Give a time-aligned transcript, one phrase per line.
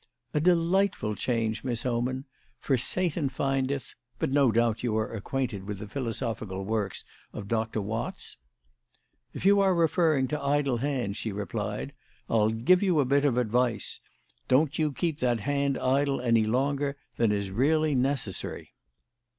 [0.33, 2.25] "A delightful change, Miss Oman.
[2.57, 7.79] 'For Satan findeth' but no doubt you are acquainted with the philosophical works of Doctor
[7.81, 8.37] Watts?"
[9.35, 11.93] "If you are referring to 'idle hands,'" she replied,
[12.27, 13.99] "I'll give you a bit of advice,
[14.47, 18.73] Don't you keep that hand idle any longer than is really necessary.